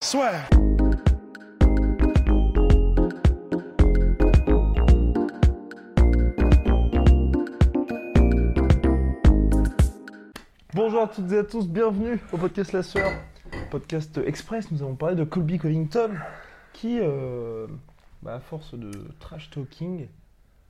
[0.00, 0.30] Soit.
[10.72, 13.10] Bonjour à toutes et à tous, bienvenue au podcast La Sœur,
[13.72, 14.70] podcast express.
[14.70, 16.12] Nous avons parlé de Colby Covington
[16.72, 17.66] qui, euh,
[18.22, 20.06] bah, à force de trash talking,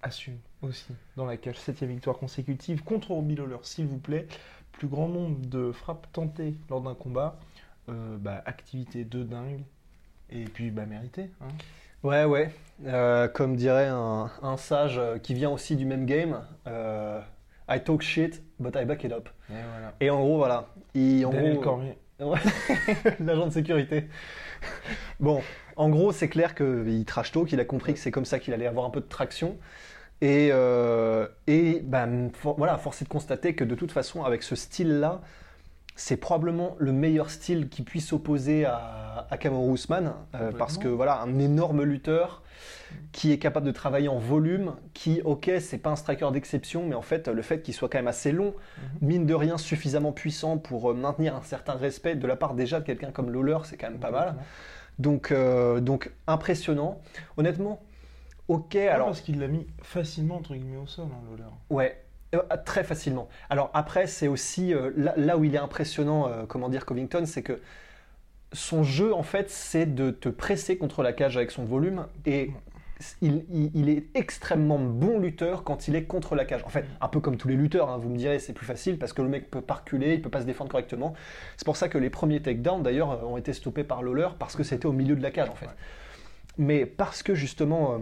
[0.03, 1.59] assume aussi dans la cage.
[1.59, 4.27] Septième victoire consécutive contre Robbie Lawler, s'il vous plaît.
[4.73, 7.39] Plus grand nombre de frappes tentées lors d'un combat.
[7.89, 9.63] Euh, bah, activité de dingue.
[10.31, 11.31] Et puis, bah, mérité.
[11.41, 11.49] hein.
[12.03, 12.51] Ouais, ouais.
[12.87, 17.21] Euh, comme dirait un, un sage euh, qui vient aussi du même game, euh,
[17.69, 19.29] I talk shit, but I back it up.
[19.51, 19.95] Et voilà.
[20.01, 20.67] Et en gros, voilà.
[20.95, 21.99] Il, en Daniel gros, Cormier.
[22.21, 22.39] Ouais.
[23.21, 24.09] l'agent de sécurité.
[25.21, 25.41] Bon,
[25.77, 28.53] en gros, c'est clair qu'il trash talk, il a compris que c'est comme ça qu'il
[28.55, 29.57] allait avoir un peu de traction.
[30.21, 34.43] Et, euh, et ben, for- voilà, force est de constater que de toute façon, avec
[34.43, 35.21] ce style-là,
[35.99, 41.21] c'est probablement le meilleur style qui puisse s'opposer à, à Usman, euh, parce que voilà,
[41.21, 42.45] un énorme lutteur
[43.11, 46.95] qui est capable de travailler en volume, qui, ok, c'est pas un striker d'exception, mais
[46.95, 48.55] en fait, le fait qu'il soit quand même assez long,
[49.03, 49.09] Mhm.
[49.09, 52.79] mine de rien, suffisamment puissant pour euh, maintenir un certain respect de la part déjà
[52.79, 54.37] de quelqu'un comme Lawler, c'est quand même pas mal.
[55.01, 57.01] Donc, euh, donc impressionnant.
[57.37, 57.83] Honnêtement,
[58.47, 61.51] ok, Alors, alors parce qu'il l'a mis facilement entre guillemets au sol, hein, Lawler.
[61.71, 62.05] ouais,
[62.35, 63.29] euh, très facilement.
[63.51, 67.25] Alors après, c'est aussi euh, là, là où il est impressionnant, euh, comment dire, Covington,
[67.27, 67.61] c'est que
[68.53, 72.51] son jeu, en fait, c'est de te presser contre la cage avec son volume et
[73.21, 76.63] il, il- il est extrêmement bon lutteur quand il est contre la cage.
[76.65, 78.99] En fait, un peu comme tous les lutteurs, hein, vous me direz, c'est plus facile
[78.99, 81.15] parce que le mec peut pas reculer, il peut pas se défendre correctement.
[81.57, 84.63] C'est pour ça que les premiers takedowns, d'ailleurs, ont été stoppés par Lawler parce que
[84.65, 85.67] c'était au milieu de la cage, en fait.
[85.67, 85.73] Ouais.
[86.57, 88.01] Mais parce que justement,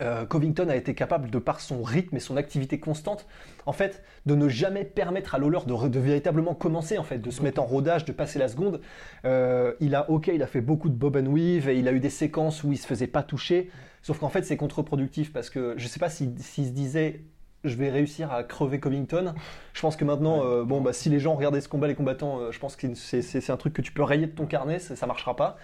[0.00, 3.26] euh, Covington a été capable, de par son rythme et son activité constante,
[3.66, 7.42] en fait, de ne jamais permettre à Lawler de, véritablement commencer, en fait, de se
[7.42, 8.80] mettre en rodage, de passer la seconde.
[9.24, 11.92] Euh, il a, ok, il a fait beaucoup de bob and weave et il a
[11.92, 13.70] eu des séquences où il se faisait pas toucher.
[14.02, 17.20] Sauf qu'en fait, c'est contre-productif parce que je sais pas s'il s'il se disait
[17.64, 19.34] je vais réussir à crever Covington.
[19.74, 22.40] Je pense que maintenant, euh, bon, bah, si les gens regardaient ce combat, les combattants,
[22.40, 24.96] euh, je pense que c'est un truc que tu peux rayer de ton carnet, ça,
[24.96, 25.58] ça marchera pas.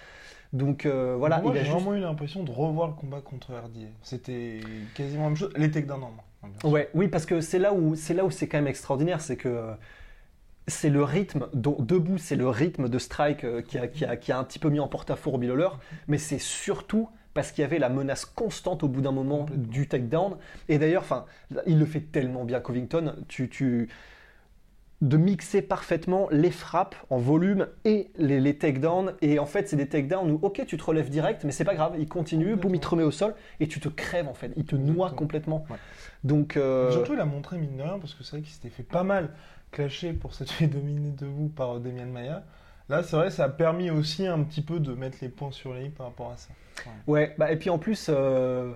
[0.57, 3.87] Donc euh, voilà, Moi, j'ai juste- vraiment eu l'impression de revoir le combat contre RDA.
[4.03, 4.61] C'était
[4.95, 5.53] quasiment la même chose.
[5.57, 5.85] Les bien
[6.61, 6.71] sûr.
[6.71, 9.37] Ouais, oui, parce que c'est là où c'est là où c'est quand même extraordinaire, c'est
[9.37, 9.73] que euh,
[10.69, 14.17] c'est le rythme, dont- debout, c'est le rythme de strike euh, qui, a, qui, a,
[14.17, 15.69] qui a un petit peu mis en porte-à-faux Robbie Lawler,
[16.09, 19.87] mais c'est surtout parce qu'il y avait la menace constante au bout d'un moment du
[19.89, 20.37] takedown.
[20.69, 21.27] Et d'ailleurs, enfin,
[21.67, 23.89] il le fait tellement bien, Covington, tu, tu
[25.03, 29.13] de mixer parfaitement les frappes en volume et les, les takedowns.
[29.21, 31.75] Et en fait, c'est des takedowns où, ok, tu te relèves direct, mais c'est pas
[31.75, 34.53] grave, il continue, boum, il te remet au sol et tu te crèves en fait,
[34.57, 35.67] il te noie complètement.
[35.69, 35.77] Ouais.
[36.25, 38.71] Donc, euh, Surtout, il a montré, mine de rien, parce que c'est vrai qu'il s'était
[38.71, 39.31] fait pas mal
[39.71, 42.43] clasher pour s'être fait dominer debout par euh, Demian Maia.
[42.89, 45.75] Là, c'est vrai, ça a permis aussi un petit peu de mettre les points sur
[45.75, 46.49] les i par rapport à ça.
[47.07, 48.75] Ouais, bah, et puis en plus, euh,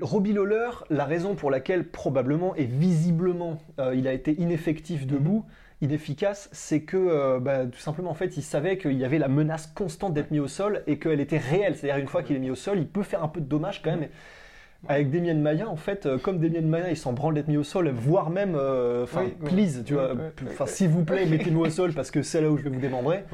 [0.00, 5.44] Robbie Lawler, la raison pour laquelle probablement et visiblement euh, il a été ineffectif debout,
[5.82, 9.28] inefficace, c'est que euh, bah, tout simplement en fait il savait qu'il y avait la
[9.28, 11.76] menace constante d'être mis au sol et qu'elle était réelle.
[11.76, 13.82] C'est-à-dire une fois qu'il est mis au sol, il peut faire un peu de dommage
[13.82, 14.08] quand même.
[14.88, 17.64] Avec Damien Maya, en fait, euh, comme Damien Maya, il s'en branle d'être mis au
[17.64, 19.48] sol, voire même, euh, enfin, oui.
[19.50, 20.12] please, tu vois,
[20.46, 20.70] enfin, oui.
[20.70, 23.24] s'il vous plaît, mettez-moi au sol parce que c'est là où je vais vous démembrer.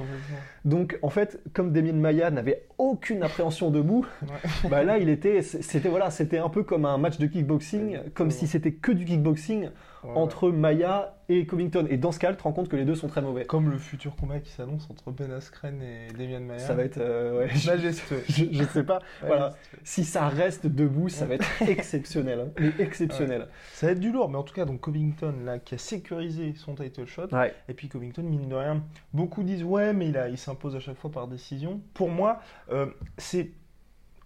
[0.64, 4.68] Donc, en fait, comme Damien Maya n'avait aucune appréhension debout, Ouais.
[4.70, 8.30] bah là, il était, c'était voilà, c'était un peu comme un match de kickboxing, comme
[8.30, 9.70] si c'était que du kickboxing
[10.02, 11.86] Ouais, entre Maya et Covington.
[11.90, 13.44] Et dans ce cas, tu te rends compte que les deux sont très mauvais.
[13.44, 16.58] Comme le futur combat qui s'annonce entre Ben Askren et Demian Maia.
[16.58, 18.22] Ça va être, euh, ouais, majestueux.
[18.28, 19.00] je, je sais pas.
[19.24, 19.50] Voilà,
[19.84, 22.48] si ça reste debout, ça va être exceptionnel, hein.
[22.58, 23.48] mais exceptionnel.
[23.72, 26.54] Ça va être du lourd, mais en tout cas, donc Covington, là, qui a sécurisé
[26.56, 27.28] son title shot.
[27.68, 28.82] Et puis Covington, mine de rien,
[29.12, 31.80] beaucoup disent ouais, mais il, a, il s'impose à chaque fois par décision.
[31.94, 32.40] Pour moi,
[32.70, 32.86] euh,
[33.18, 33.50] c'est.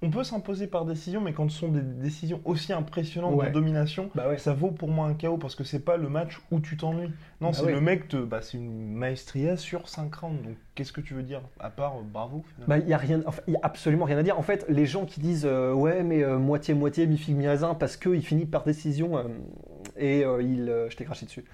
[0.03, 3.49] On peut s'imposer par décision, mais quand ce sont des décisions aussi impressionnantes Ouais.
[3.49, 4.37] de domination, Bah ouais.
[4.37, 7.09] ça vaut pour moi un chaos parce que c'est pas le match où tu t'ennuies.
[7.41, 7.73] Non, Bah c'est ouais.
[7.73, 10.43] le mec, te, bah, c'est une maestria sur 5 rounds.
[10.43, 12.45] Donc qu'est-ce que tu veux dire À part euh, bravo.
[12.69, 14.39] Bah, il y a rien, enfin, il y a absolument rien à dire.
[14.39, 17.47] En fait, les gens qui disent euh, ouais, mais euh, moitié moitié, mi figue mi
[17.49, 19.19] raisin, parce qu'il finit par décision.
[19.97, 21.45] et il, je t'ai craché dessus,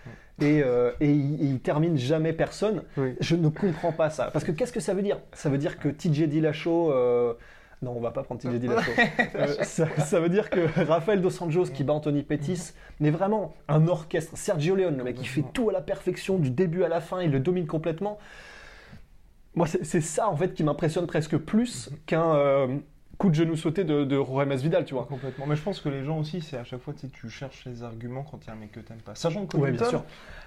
[0.40, 0.62] et,
[1.00, 2.82] et il, termine jamais personne.
[2.96, 3.14] Oui.
[3.20, 4.30] Je ne comprends pas ça.
[4.32, 5.18] Parce que qu'est-ce que ça veut dire?
[5.34, 7.36] Ça veut dire que TJ Dillashaw.
[7.82, 8.92] Non, on va pas prendre TJ Dillashaw.
[9.36, 13.54] Euh, ça, ça veut dire que Rafael Dos Anjos qui bat Anthony Pettis, mais vraiment
[13.68, 14.36] un orchestre.
[14.36, 17.22] Sergio Leone, le mec, il fait tout à la perfection, du début à la fin,
[17.22, 18.18] il le domine complètement.
[19.54, 22.78] Moi, c'est ça en fait qui m'impressionne presque plus qu'un euh,
[23.18, 25.06] coup de genou sauté de, de Jorge Masvidal, tu vois.
[25.06, 25.46] Complètement.
[25.46, 27.64] Mais je pense que les gens aussi, c'est à chaque fois, tu sais, tu cherches
[27.64, 29.14] les arguments quand il y a un mec que t'aimes pas.
[29.14, 30.04] Sachant que Ouais, bien sûr.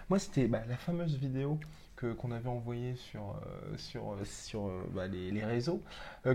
[0.09, 1.59] moi, c'était bah, la fameuse vidéo
[2.07, 5.81] qu'on avait envoyée sur, euh, sur, euh, sur euh, bah, les, les réseaux,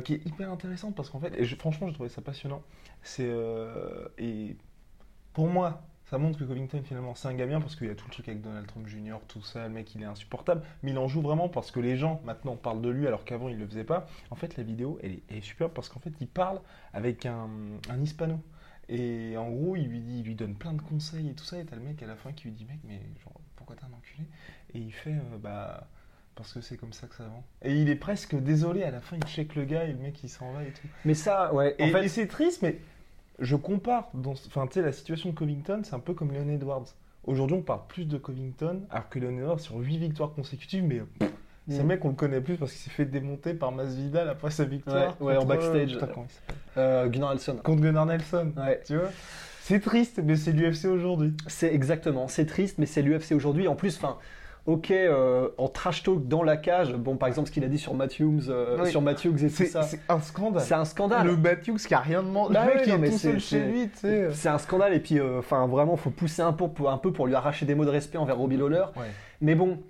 [0.05, 2.63] qui est hyper intéressante parce qu'en fait, franchement, je trouvais ça passionnant.
[3.03, 3.31] C'est
[4.19, 4.57] et
[5.33, 7.95] pour moi, ça montre que Covington finalement c'est un gars bien parce qu'il y a
[7.95, 10.91] tout le truc avec Donald Trump Jr., tout ça, le mec il est insupportable, mais
[10.93, 13.59] il en joue vraiment parce que les gens maintenant parlent de lui alors qu'avant il
[13.59, 14.07] le faisait pas.
[14.31, 16.61] En fait, la vidéo elle est, elle superbe parce qu'en fait il parle
[16.93, 17.49] avec un,
[17.91, 18.41] un hispano.
[18.89, 21.59] Et en gros, il lui, dit, il lui donne plein de conseils et tout ça.
[21.59, 23.85] Et t'as le mec à la fin qui lui dit Mec, mais genre, pourquoi t'es
[23.85, 24.27] un enculé
[24.75, 25.87] Et il fait euh, Bah,
[26.35, 27.43] parce que c'est comme ça que ça va.
[27.69, 30.23] Et il est presque désolé à la fin, il check le gars et le mec
[30.25, 30.87] il s'en va et tout.
[31.05, 32.79] Mais ça, ouais, en Et, fait, et c'est triste, mais
[33.41, 34.09] je compare.
[34.15, 36.87] dans- Enfin, tu sais, la situation de Covington, c'est un peu comme Leon Edwards.
[37.25, 41.01] Aujourd'hui, on parle plus de Covington, alors que Leon Edwards, sur 8 victoires consécutives, mais
[41.19, 41.31] pff,
[41.69, 41.81] c'est Mm.
[41.81, 44.65] un mec, on le connaît plus parce qu'il s'est fait démonter par Masvidal après sa
[44.65, 45.21] victoire.
[45.21, 45.93] Ouais, ouais, en contre- backstage.
[45.99, 46.09] putain,
[46.79, 47.57] euh, Gunnar Nelson.
[47.63, 48.53] Contre Gunnar Nelson.
[48.57, 48.81] Ouais.
[48.87, 49.11] Tu vois
[49.69, 51.35] C'est triste, mais c'est l'UFC aujourd'hui.
[51.47, 53.69] C'est exactement, c'est triste, mais c'est l'UFC aujourd'hui.
[53.69, 54.17] En plus, enfin,
[54.65, 57.77] ok, euh, en trash talk dans la cage, bon, par exemple, ce qu'il a dit
[57.77, 58.91] sur Matthews, euh, Oui.
[58.91, 60.63] sur Matthews et tout C'est ça, c'est un scandale.
[60.63, 61.27] c'est un scandale.
[61.27, 62.55] Le Matthews qui a rien demandé.
[62.55, 64.29] Bah le mec ouais, qui non, est tout seul chez lui, tu sais.
[64.33, 67.13] C'est un scandale et puis, euh, enfin, vraiment, faut pousser un peu, pour, un peu
[67.13, 68.85] pour lui arracher des mots de respect envers Robbie Lawler.
[68.97, 69.05] Ouais.
[69.43, 69.81] Mais bon,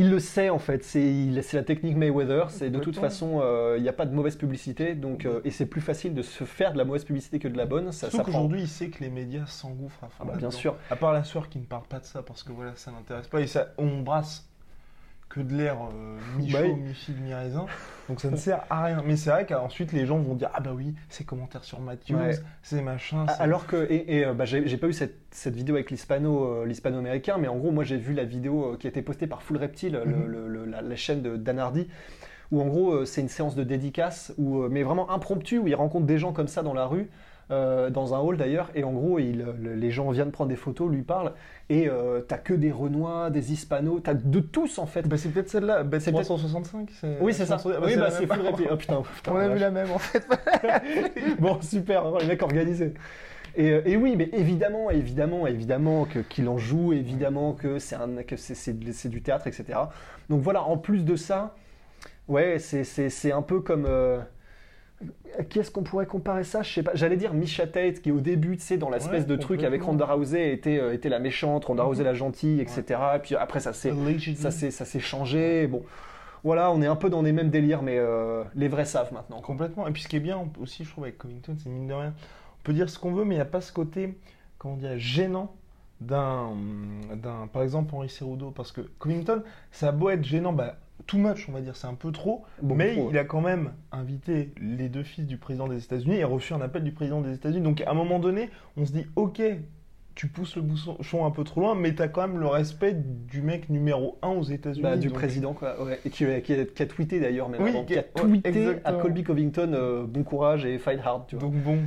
[0.00, 0.82] il le sait en fait.
[0.82, 2.50] C'est la technique Mayweather.
[2.50, 5.50] C'est de toute façon, euh, il n'y a pas de mauvaise publicité, donc euh, et
[5.50, 7.92] c'est plus facile de se faire de la mauvaise publicité que de la bonne.
[7.92, 10.76] Ça, Surtout qu'aujourd'hui, il sait que les médias s'engouffrent Ah bah, bien sûr.
[10.90, 13.28] À part la soeur qui ne parle pas de ça parce que voilà, ça n'intéresse
[13.28, 14.49] pas et ça, on brasse
[15.30, 17.64] que de l'air euh, mi-chaud, Bah mi-raisin.
[18.08, 19.02] Donc ça ne sert à rien.
[19.06, 22.16] Mais c'est vrai qu'ensuite les gens vont dire ah bah oui, ces commentaires sur Matthews,
[22.16, 22.32] Ouais.
[22.62, 23.24] c'est machin.
[23.38, 27.36] Alors que, et, et, euh, bah, j'ai pas eu cette, cette vidéo avec euh, l'hispano-américain,
[27.38, 29.56] mais en gros, moi j'ai vu la vidéo euh, qui a été postée par Full
[29.56, 30.26] Reptile, le- Mhm.
[30.26, 31.86] le- le- la, la chaîne de Dan Hardy,
[32.50, 36.06] où en gros c'est une séance de dédicace, où, mais vraiment impromptue, où il rencontre
[36.06, 37.08] des gens comme ça dans la rue,
[37.50, 40.50] euh, dans un hall d'ailleurs, et en gros il, euh, le- les gens viennent prendre
[40.50, 41.32] des photos, lui parlent,
[41.68, 45.08] et euh, t'as que des Renois, des Hispanos, t'as de tous en fait.
[45.08, 46.90] Bah, c'est peut-être celle-là, Bet C'est peut-être- 365.
[47.00, 47.56] c'est- oui, c'est ça.
[47.64, 48.40] Ah bah, oui, bah, c'est Full.
[48.46, 48.68] Reptile.
[48.72, 50.24] Oh putain, putain, On a vu la même en fait.
[51.38, 52.94] bon, super, hein, les mecs organisés.
[53.56, 57.96] Et, euh, et oui, mais évidemment, évidemment, évidemment que qu'il en joue, évidemment que c'est
[57.96, 59.78] un, que c'est, du théâtre, etc.
[60.28, 61.56] Donc voilà, en plus de ça,
[62.28, 63.86] ouais, c'est, c'est, c'est un peu comme.
[63.88, 64.20] euh,
[65.48, 66.62] qui est-ce qu'on pourrait comparer ça?
[66.62, 66.90] Je sais pas.
[66.94, 69.82] J'allais dire Misha Tate, qui au début, tu sais, dans l'espèce Ouais, de truc avec.
[69.82, 71.88] Ronda Rousey, était, euh, était la méchante, Ronda Mhm.
[71.88, 73.00] Rousey la gentille, etc.
[73.16, 73.92] Et puis après, ça s'est,
[74.36, 75.66] ça s'est, ça s'est changé.
[75.66, 75.82] Bon,
[76.44, 79.40] voilà, on est un peu dans les mêmes délires, mais euh, les vrais savent maintenant.
[79.40, 79.86] Complètement.
[79.88, 82.12] Et puis ce qui est bien aussi, je trouve, avec Covington, c'est mine de rien.
[82.60, 84.18] On peut dire ce qu'on veut, mais il n'y a pas ce côté,
[84.58, 85.54] comment dire, gênant
[86.00, 86.50] d'un,
[87.14, 88.50] d'un, par exemple, Henri Cerudo.
[88.50, 90.76] Parce que Covington, ça a beau être gênant, bah,
[91.10, 92.44] too much, on va dire, c'est un peu trop.
[92.62, 96.16] Beaucoup mais trop, il a quand même invité les deux fils du président des États-Unis
[96.16, 97.62] et reçu un appel du président des États-Unis.
[97.62, 99.42] Donc à un moment donné, on se dit, ok,
[100.14, 102.94] tu pousses le bouchon un peu trop loin, mais tu as quand même le respect
[102.94, 104.82] du mec numéro un aux États-Unis.
[104.82, 105.82] Bah, du Donc, président, quoi.
[105.82, 105.98] Ouais.
[106.04, 107.84] Et qui, qui a, qui a tweeté d'ailleurs, même Oui, avant.
[107.84, 108.92] qui Qui a- ouais, tweeté à.
[108.92, 111.42] Colby Covington euh, bon courage et fight hard, tu vois.
[111.48, 111.78] Donc bon.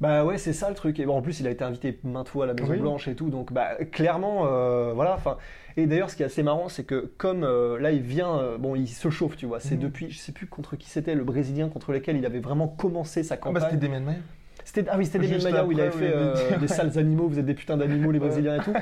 [0.00, 1.00] Bah ouais, c'est ça le truc.
[1.00, 2.78] Et bon, en plus, il a été invité maintes fois à la Maison Oui.
[2.78, 3.30] Blanche et tout.
[3.30, 5.14] Donc, bah, clairement, euh, voilà.
[5.14, 5.38] Enfin,
[5.76, 8.58] et d'ailleurs, ce qui est assez marrant, c'est que comme euh, là, il vient, euh,
[8.58, 9.58] bon, il se chauffe, tu vois.
[9.58, 9.80] C'est Mhm.
[9.80, 13.24] depuis, je sais plus contre qui c'était, le Brésilien contre lequel il avait vraiment commencé
[13.24, 13.70] sa Ah bah campagne.
[13.72, 14.18] c'était Demian Maia.
[14.70, 17.38] C'était ah oui, c'était Demian Maia où il avait fait euh, des sales animaux, vous
[17.38, 18.18] êtes des putains d'animaux les.
[18.18, 18.74] Brésiliens et tout.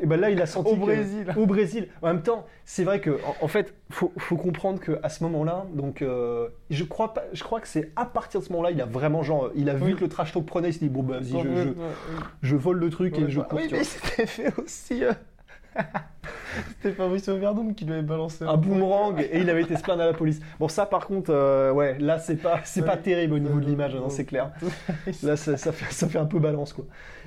[0.00, 1.34] Et ben là, il a senti Au que- Brésil.
[1.36, 1.88] au Brésil.
[2.00, 5.22] En même temps, c'est vrai que en, en fait, faut, faut comprendre que à ce
[5.24, 8.70] moment-là, donc euh, je crois pas, je crois que c'est à partir de ce moment-là,
[8.70, 9.96] il a vraiment genre, il a vu Oui.
[9.96, 11.72] que le trash talk prenait, il s'est dit bon bah vas-y, je,
[12.40, 13.58] je, vole le truc et je cours.
[13.58, 15.04] Oui, mais c'était fait aussi.
[15.04, 15.12] euh,
[16.82, 20.02] C'était Fabrice Verdun qui lui avait balancé un boomerang et il avait été se plaindre
[20.02, 20.40] à la police.
[20.58, 23.64] Bon ça par contre, euh, ouais, là c'est pas, c'est pas terrible au niveau de
[23.64, 24.50] Euh, l'image, hein, c'est clair.
[25.22, 26.84] Là, ça, ça fait, ça fait un peu balance, quoi.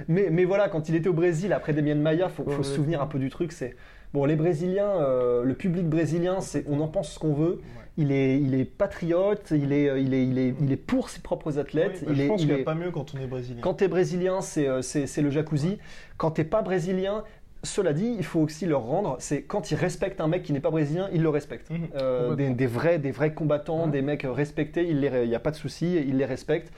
[0.08, 3.02] Mais, mais voilà, quand il était au Brésil, après Demian Maia, faut, faut se souvenir
[3.02, 3.52] un peu du truc.
[3.52, 3.76] C'est
[4.14, 7.62] bon, les Brésiliens, euh, le public brésilien, c'est, on en pense ce qu'on veut.
[7.98, 11.20] Il est, il est patriote, il est, il est, il est, il est pour ses
[11.22, 12.00] propres athlètes.
[12.02, 13.20] Oui, bah, il je est, pense il qu'il n'y est- a pas mieux quand on
[13.22, 13.62] est brésilien.
[13.62, 15.78] Quand t'es brésilien, c'est, euh, c'est, c'est le jacuzzi.
[16.18, 17.24] Quand t'es pas brésilien,
[17.64, 19.18] cela dit, il faut aussi leur rendre.
[19.20, 21.70] C'est quand ils respectent un mec qui n'est pas brésilien, ils le respectent.
[21.70, 22.56] Mhm, Euh, des, complètement.
[22.56, 23.92] des vrais, des vrais combattants, Mhm.
[23.92, 26.72] des mecs respectés, il n'y a pas de souci, ils les respectent.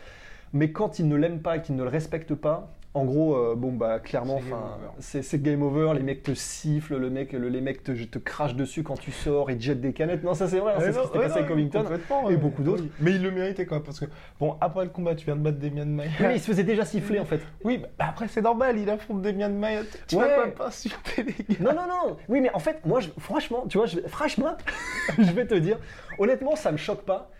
[0.52, 3.56] Mais quand ils ne l'aiment pas et qu'ils ne le respectent pas, En gros, euh,
[3.56, 4.88] bon bah clairement, C'est game over.
[5.00, 5.94] c'est c'est game over.
[5.96, 9.12] Les mecs te sifflent, le mec, le- les mecs te, te crachent dessus quand tu
[9.12, 10.24] sors, te jettent des canettes.
[10.24, 11.84] Non, ça c'est vrai, hein, c'est ce qui s'était passé avec Covington.
[11.86, 12.36] Et ouais.
[12.38, 12.84] beaucoup d'autres.
[12.84, 12.92] Oui.
[13.00, 14.06] Mais il le méritait quand même parce que
[14.40, 16.10] bon après le combat tu viens de battre Demian Maia.
[16.20, 17.40] Oui, mais il se faisait déjà siffler en fait.
[17.64, 19.82] Oui, bah après c'est normal, il affronte Demian Maia.
[20.08, 20.38] Tu vas Ouais.
[20.46, 21.62] même pas insulter les gars.
[21.62, 22.18] Non, non, non, non.
[22.30, 24.56] Oui, mais en fait, moi, je- franchement, tu vois, je, franchement,
[25.18, 25.80] je vais te dire,
[26.20, 27.32] honnêtement, ça me choque pas.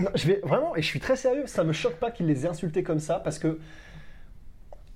[0.00, 2.44] Non, je vais vraiment, et je suis très sérieux, ça me choque pas qu'il les
[2.44, 3.60] ait insultés comme ça parce que.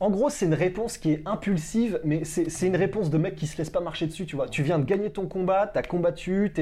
[0.01, 3.47] En gros, c'est une réponse qui est impulsive, mais c'est une réponse de mec qui
[3.47, 4.49] se laisse pas marcher dessus, tu vois.
[4.49, 6.53] Tu viens de gagner ton combat, t'as combattu,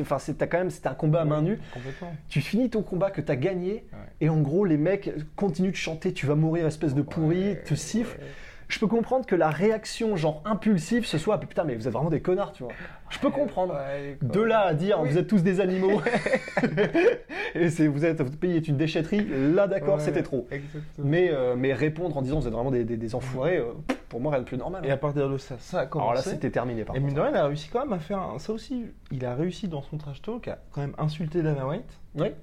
[0.00, 1.58] enfin, t'as quand même, c'était un combat à main nue.
[1.74, 2.14] Complètement.
[2.28, 3.98] Tu finis ton combat que t'as gagné, Ouais.
[4.20, 7.74] et en gros, les mecs continuent de chanter, tu vas mourir, espèce de pourri, te
[7.74, 8.20] sifflent.
[8.68, 11.92] Je peux comprendre que la réaction, genre impulsive, ce soit Ah, putain, mais vous êtes
[11.92, 12.72] vraiment des connards, tu vois.
[13.10, 13.74] Je peux comprendre.
[13.74, 15.08] Ouais, De là à dire Oui.
[15.10, 16.00] vous êtes tous des animaux
[17.54, 20.46] et c'est vous êtes votre pays est une déchetterie, là d'accord Ouais, c'était trop.
[20.50, 21.06] Exactement.
[21.08, 23.72] Mais, euh, mais répondre en disant vous êtes vraiment des, des, des enfoirés, euh,
[24.08, 24.84] pour moi rien de plus normal.
[24.84, 26.10] Et à partir de ça, ça a commencé.
[26.10, 27.16] Alors là c'était terminé par Et mine contre.
[27.22, 28.86] de rien, il a réussi quand même à faire un- ça aussi.
[29.12, 32.34] Il a réussi dans son trash talk à quand même insulter Dana White, Ouais.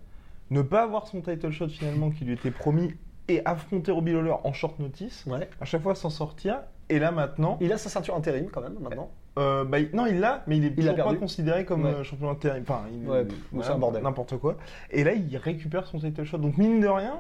[0.51, 2.94] ne pas avoir son title shot finalement qui lui était promis
[3.27, 5.25] et affronter Robbie Lawler en short notice.
[5.27, 5.50] Ouais.
[5.62, 6.60] À chaque fois s'en sortir.
[6.89, 9.10] Et là maintenant, Il a sa ceinture intérim quand même maintenant.
[9.39, 11.92] euh, bah, il- non il l'a, mais il est Il toujours pas considéré comme Ouais.
[11.92, 12.63] euh, champion intérim.
[12.63, 14.03] Enfin, il, Ouais, voilà, c'est un bordel.
[14.03, 14.58] N'importe quoi.
[14.92, 16.38] Et là il récupère son title shot.
[16.39, 17.20] Donc mine de rien.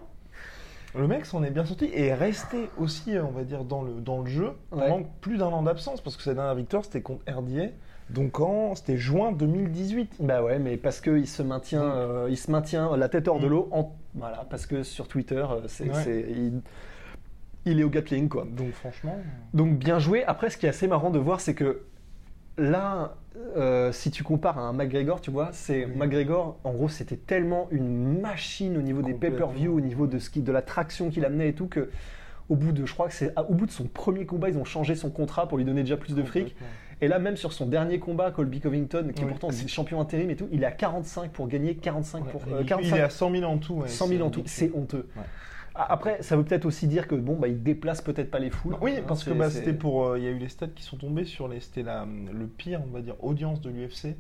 [0.95, 3.81] Le mec s'en est bien sorti et est resté aussi, euh, on va dire, dans
[3.81, 5.07] le, dans le jeu pendant Ouais.
[5.21, 7.69] plus d'un an d'absence parce que sa dernière victoire c'était contre RDA.
[8.09, 10.15] Donc en, c'était juin 2018.
[10.19, 13.47] Bah ouais, mais parce qu'il se maintient, euh, il se maintient la tête hors de
[13.47, 13.49] Mm.
[13.49, 13.69] l'eau.
[13.71, 13.95] En...
[14.15, 16.03] Voilà, parce que sur Twitter, euh, c'est, Ouais.
[16.03, 16.61] c'est- il...
[17.65, 18.45] il est au Gatling quoi.
[18.49, 19.17] Donc franchement,
[19.53, 20.23] Donc bien joué.
[20.25, 21.81] Après, ce qui est assez marrant de voir, c'est que
[22.57, 23.15] là,
[23.57, 25.91] euh, si tu compares à un McGregor, tu vois, c'est Oui.
[25.95, 26.59] McGregor.
[26.63, 30.41] En gros, c'était tellement une machine au niveau des pay-per-view, au niveau de ce qui,
[30.41, 31.89] de la traction qu'il amenait et tout que.
[32.49, 34.65] Au bout de, je crois que c'est au bout de son premier combat, ils ont
[34.65, 36.55] changé son contrat pour lui donner déjà plus de fric.
[37.03, 40.35] Et là, même sur son dernier combat, Colby Covington, qui est pourtant champion intérim et
[40.37, 43.01] tout, il est à 45 pour gagner 45 pour Ouais, euh, il- 45 il est
[43.01, 43.73] à 100 000 en tout.
[43.75, 44.43] ouais, 100 000 en tout.
[44.45, 45.07] C'est honteux.
[45.75, 48.75] Après, ça veut peut-être aussi dire que bon, bah, il déplace peut-être pas les foules.
[48.79, 50.05] Oui, Hein, parce que bah, c'était pour.
[50.05, 51.59] euh, Il y a eu les stats qui sont tombés sur les.
[51.59, 54.15] C'était la, le pire, on va dire, audience de l'UFC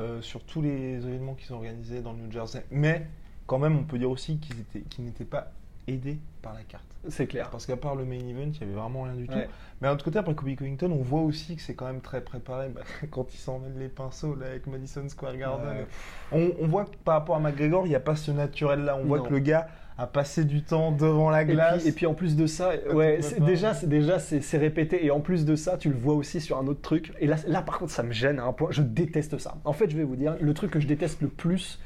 [0.00, 2.64] euh, sur tous les événements qu'ils ont organisés dans le New Jersey.
[2.70, 3.06] Mais
[3.46, 5.50] quand même, on peut dire aussi qu'ils étaient, qu'ils n'étaient pas
[5.88, 6.84] aidés par la carte.
[7.08, 7.48] C'est clair.
[7.50, 9.34] Parce qu'à part le main event, il y avait vraiment rien du tout.
[9.34, 9.48] Ouais.
[9.80, 12.20] Mais d'un autre côté, après Kobe Covington, on voit aussi que c'est quand même très
[12.20, 12.68] préparé.
[12.68, 15.86] Bah, quand il s'emmène les pinceaux là, avec Madison Square Garden, Ouais.
[16.32, 18.96] on, on voit que par rapport à McGregor, il n'y a pas ce naturel-là.
[19.00, 19.24] On voit Non.
[19.24, 21.80] que le gars a passé du temps devant la Et glace.
[21.80, 25.04] puis, et puis en plus de ça, ouais, déjà, c'est déjà c'est répété.
[25.04, 27.12] Et en plus de ça, tu le vois aussi sur un autre truc.
[27.20, 28.68] Et là, là, par contre, ça me gêne à un point.
[28.70, 29.54] Je déteste ça.
[29.64, 31.80] En fait, je vais vous dire, le truc que je déteste le plus,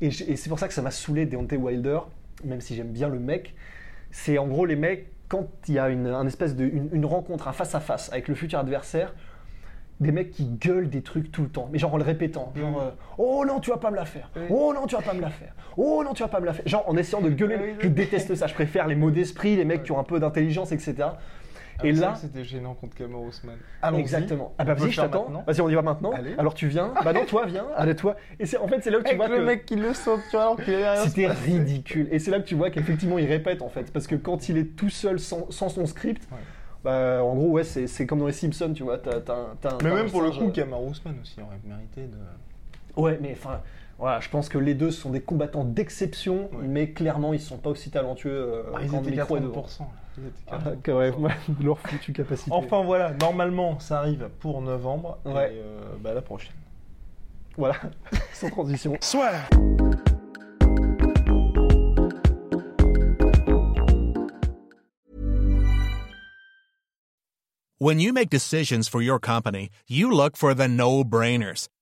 [0.00, 1.98] et, et c'est pour ça que ça m'a saoulé Deontay Wilder,
[2.44, 3.54] même si j'aime bien le mec,
[4.10, 7.06] c'est en gros les mecs quand il y a une, un espèce de une, une
[7.06, 9.14] rencontre, un face à face avec le futur adversaire.
[10.00, 12.52] Des mecs qui gueulent des trucs tout le temps, mais genre en le répétant.
[12.56, 12.76] Genre, Mhm.
[12.76, 14.30] euh, oh non, tu vas pas me la faire.
[14.34, 14.42] Oui.
[14.50, 15.54] Oh non, tu vas pas me la faire.
[15.76, 16.66] Oh non, tu vas pas me la faire.
[16.66, 17.56] Genre en essayant de gueuler.
[17.60, 18.48] Oui, Je déteste ça.
[18.48, 20.94] Je préfère les mots d'esprit, les mecs qui ont un peu d'intelligence, etc.
[21.78, 23.56] Ah, et c'est là- c'était gênant contre Ousmane.
[23.80, 24.00] Allons-y.
[24.00, 24.54] Exactement.
[24.58, 25.44] Ah bah vas-y, je t'attends.
[25.46, 26.12] Vas-y, on y va maintenant.
[26.12, 26.34] Allez.
[26.38, 26.92] Alors tu viens.
[27.04, 27.66] Bah non, toi viens.
[27.76, 28.16] Allez, toi.
[28.38, 29.92] Et c'est en fait c'est là où tu Avec vois le que mec qui le
[29.94, 32.08] saute, tu vois, alors qu'il c'était ridicule.
[32.10, 34.58] Et c'est là que tu vois qu'effectivement il répète en fait, parce que quand il
[34.58, 36.22] est tout seul sans, sans son script.
[36.30, 36.38] Ouais.
[36.84, 38.98] Bah, en gros, ouais, c'est comme dans les Simpsons, tu vois.
[38.98, 42.18] T'as un- Mais même pour le coup, Cameron Ousmane aussi aurait mérité de.
[43.00, 43.60] Ouais, mais enfin,
[43.98, 46.66] voilà, je pense que les deux sont des combattants d'exception, Ouais.
[46.66, 49.36] mais clairement, ils sont pas aussi talentueux euh, Ah, ils quand étaient le qu'à micro
[49.36, 49.62] est devant.
[49.62, 49.80] 30%.
[49.80, 49.86] là.
[50.18, 50.80] Ils étaient qu'à Ah, 30%.
[50.82, 51.12] que ouais,
[51.62, 52.50] leur foutue capacité.
[52.52, 55.18] Enfin voilà, normalement ça arrive pour novembre.
[55.24, 55.54] Ouais.
[55.54, 56.52] Et euh, bah, la prochaine.
[57.56, 57.76] Voilà,
[58.32, 58.96] sans transition.
[59.00, 59.30] Soit
[67.78, 71.68] When you make decisions for your company, you look for the no brainers.